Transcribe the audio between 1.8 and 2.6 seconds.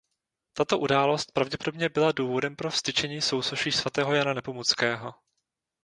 byla důvodem